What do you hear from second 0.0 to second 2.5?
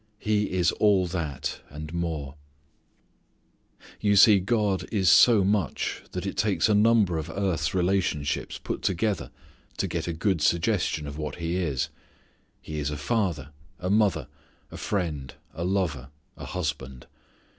He is all that, and more.